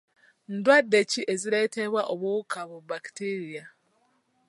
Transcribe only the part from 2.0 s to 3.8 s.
obuwuka bu bakitiiriya?